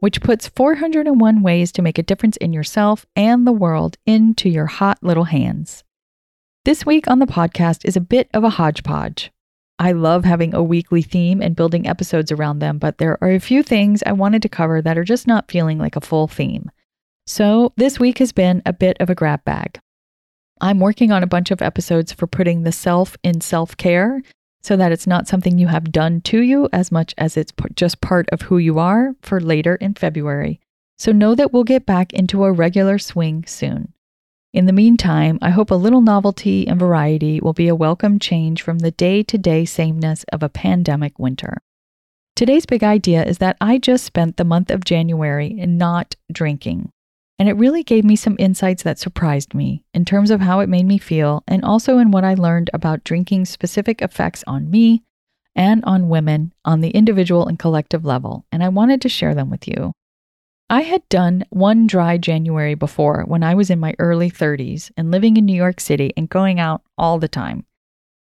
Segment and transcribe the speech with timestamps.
[0.00, 4.66] which puts 401 ways to make a difference in yourself and the world into your
[4.66, 5.84] hot little hands.
[6.64, 9.32] This week on the podcast is a bit of a hodgepodge.
[9.78, 13.38] I love having a weekly theme and building episodes around them, but there are a
[13.38, 16.70] few things I wanted to cover that are just not feeling like a full theme.
[17.26, 19.78] So this week has been a bit of a grab bag.
[20.60, 24.22] I'm working on a bunch of episodes for putting the self in self care
[24.60, 28.00] so that it's not something you have done to you as much as it's just
[28.00, 30.60] part of who you are for later in February.
[30.98, 33.92] So know that we'll get back into a regular swing soon.
[34.52, 38.62] In the meantime, I hope a little novelty and variety will be a welcome change
[38.62, 41.58] from the day to day sameness of a pandemic winter.
[42.34, 46.90] Today's big idea is that I just spent the month of January in not drinking.
[47.38, 50.68] And it really gave me some insights that surprised me in terms of how it
[50.68, 55.04] made me feel and also in what I learned about drinking's specific effects on me
[55.54, 58.44] and on women on the individual and collective level.
[58.50, 59.92] And I wanted to share them with you.
[60.68, 65.10] I had done one dry January before when I was in my early 30s and
[65.10, 67.64] living in New York City and going out all the time.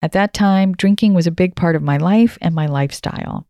[0.00, 3.46] At that time, drinking was a big part of my life and my lifestyle.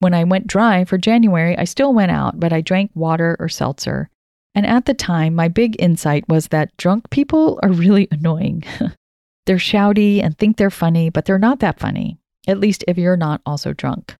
[0.00, 3.48] When I went dry for January, I still went out, but I drank water or
[3.48, 4.10] seltzer
[4.54, 8.64] and at the time, my big insight was that drunk people are really annoying.
[9.46, 12.18] they're shouty and think they're funny, but they're not that funny,
[12.48, 14.16] at least if you're not also drunk.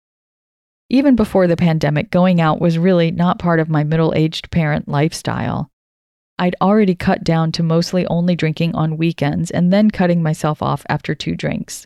[0.88, 4.88] Even before the pandemic, going out was really not part of my middle aged parent
[4.88, 5.70] lifestyle.
[6.38, 10.84] I'd already cut down to mostly only drinking on weekends and then cutting myself off
[10.88, 11.84] after two drinks.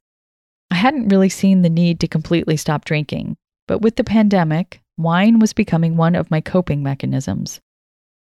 [0.71, 5.39] I hadn't really seen the need to completely stop drinking, but with the pandemic, wine
[5.39, 7.61] was becoming one of my coping mechanisms.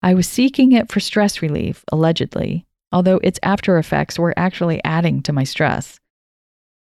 [0.04, 5.22] I was seeking it for stress relief, allegedly, although its after effects were actually adding
[5.22, 5.98] to my stress.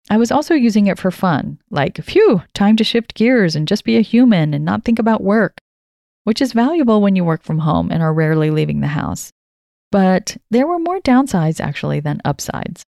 [0.10, 3.84] I was also using it for fun, like, phew, time to shift gears and just
[3.84, 5.60] be a human and not think about work,
[6.24, 9.32] which is valuable when you work from home and are rarely leaving the house.
[9.92, 12.82] But there were more downsides actually than upsides.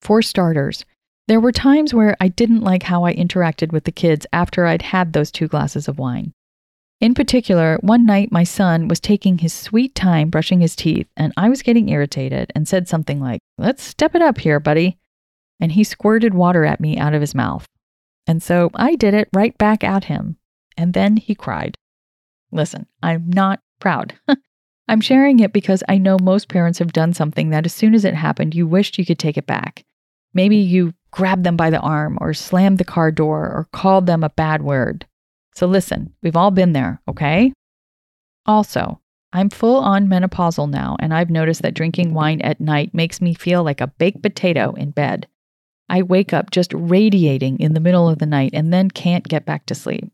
[0.00, 0.84] For starters,
[1.28, 4.82] there were times where I didn't like how I interacted with the kids after I'd
[4.82, 6.32] had those two glasses of wine.
[7.02, 11.32] In particular, one night my son was taking his sweet time brushing his teeth, and
[11.36, 14.98] I was getting irritated and said something like, Let's step it up here, buddy.
[15.58, 17.66] And he squirted water at me out of his mouth.
[18.28, 20.36] And so I did it right back at him.
[20.76, 21.74] And then he cried.
[22.52, 24.14] Listen, I'm not proud.
[24.88, 28.04] I'm sharing it because I know most parents have done something that as soon as
[28.04, 29.82] it happened, you wished you could take it back.
[30.34, 34.22] Maybe you grabbed them by the arm or slammed the car door or called them
[34.22, 35.04] a bad word.
[35.54, 37.52] So listen, we've all been there, okay?
[38.46, 39.00] Also,
[39.32, 43.34] I'm full on menopausal now, and I've noticed that drinking wine at night makes me
[43.34, 45.26] feel like a baked potato in bed.
[45.88, 49.44] I wake up just radiating in the middle of the night and then can't get
[49.44, 50.10] back to sleep.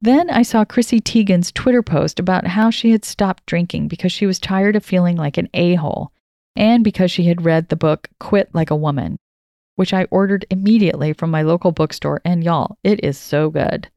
[0.00, 4.26] Then I saw Chrissy Teigen's Twitter post about how she had stopped drinking because she
[4.26, 6.12] was tired of feeling like an a hole
[6.56, 9.16] and because she had read the book Quit Like a Woman,
[9.76, 12.20] which I ordered immediately from my local bookstore.
[12.24, 13.88] And y'all, it is so good.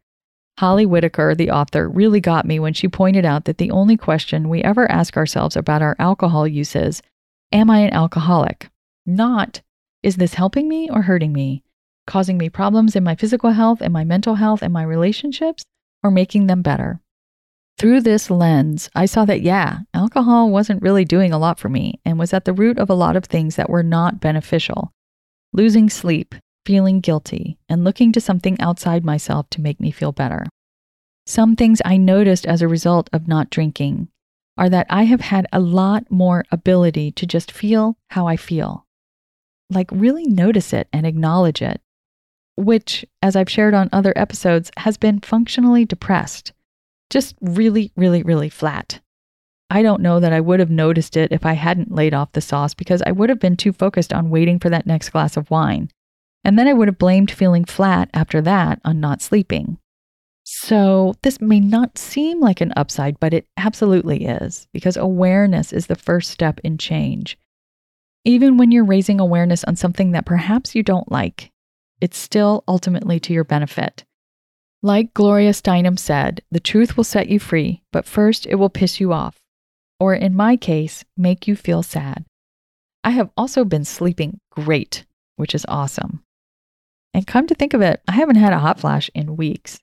[0.58, 4.50] Holly Whitaker, the author, really got me when she pointed out that the only question
[4.50, 7.04] we ever ask ourselves about our alcohol use is
[7.52, 8.70] Am I an alcoholic?
[9.06, 9.62] Not,
[10.02, 11.64] Is this helping me or hurting me?
[12.08, 15.64] Causing me problems in my physical health and my mental health and my relationships,
[16.02, 17.02] or making them better?
[17.78, 22.00] Through this lens, I saw that, yeah, alcohol wasn't really doing a lot for me
[22.04, 24.92] and was at the root of a lot of things that were not beneficial.
[25.54, 26.34] Losing sleep,
[26.68, 30.46] feeling guilty, and looking to something outside myself to make me feel better.
[31.26, 34.10] Some things I noticed as a result of not drinking
[34.58, 38.86] are that I have had a lot more ability to just feel how I feel.
[39.70, 41.80] Like, really notice it and acknowledge it.
[42.58, 46.52] which, as I've shared on other episodes, has been functionally depressed.
[47.10, 49.00] Just really, really, really flat.
[49.70, 52.42] I don't know that I would have noticed it if I hadn't laid off the
[52.42, 55.52] sauce because I would have been too focused on waiting for that next glass of
[55.52, 55.90] wine.
[56.48, 59.78] And then I would have blamed feeling flat after that on not sleeping.
[60.44, 65.86] So, this may not seem like an upside, but it absolutely is because awareness is
[65.86, 67.38] the first step in change.
[68.24, 71.52] Even when you're raising awareness on something that perhaps you don't like,
[72.02, 74.04] it's still ultimately to your benefit.
[74.82, 79.00] Like Gloria Steinem said, the truth will set you free, but first it will piss
[79.00, 79.38] you off
[80.00, 82.26] or in my case, make you feel sad.
[83.04, 85.06] I have also been sleeping great,
[85.36, 86.24] which is awesome.
[87.18, 89.80] And come to think of it, I haven't had a hot flash in weeks.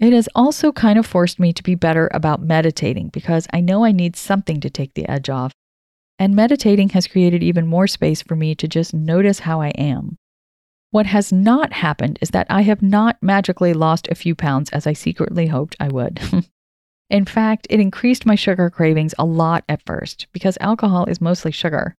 [0.00, 3.84] It has also kind of forced me to be better about meditating because I know
[3.84, 5.52] I need something to take the edge off.
[6.18, 10.16] And meditating has created even more space for me to just notice how I am.
[10.90, 14.84] What has not happened is that I have not magically lost a few pounds as
[14.84, 16.20] I secretly hoped I would.
[17.08, 21.52] In fact, it increased my sugar cravings a lot at first because alcohol is mostly
[21.52, 21.94] sugar.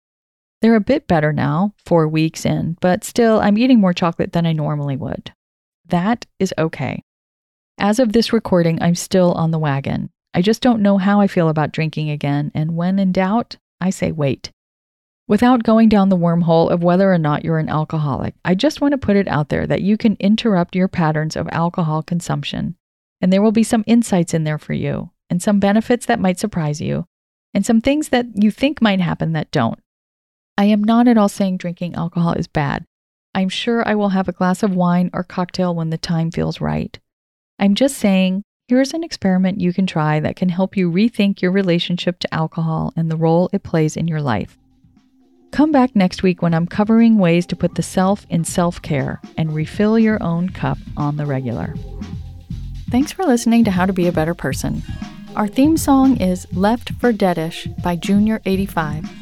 [0.63, 4.47] They're a bit better now, four weeks in, but still, I'm eating more chocolate than
[4.47, 5.33] I normally would.
[5.87, 7.03] That is okay.
[7.79, 10.09] As of this recording, I'm still on the wagon.
[10.33, 13.91] I just don't know how I feel about drinking again, and when in doubt, I
[13.91, 14.51] say wait.
[15.29, 18.93] Without going down the wormhole of whether or not you're an alcoholic, I just want
[18.93, 22.77] to put it out there that you can interrupt your patterns of alcohol consumption
[23.23, 26.41] and there will be some insights in there for you, and some benefits that might
[26.41, 27.07] surprise you,
[27.55, 29.79] and some things that you think might happen that don't.
[30.59, 32.85] I am not at all saying drinking alcohol is bad.
[33.35, 36.61] I'm sure I will have a glass of wine or cocktail when the time feels
[36.61, 36.99] right.
[37.59, 41.53] I'm just saying, here's an experiment you can try that can help you rethink your
[41.53, 44.59] relationship to alcohol and the role it plays in your life.
[45.53, 49.21] Come back next week when I'm covering ways to put the self in self care
[49.39, 51.75] and refill your own cup on the regular.
[52.91, 54.83] Thanks for listening to How to Be a Better Person.
[55.35, 59.22] Our theme song is Left for Deadish by Junior85.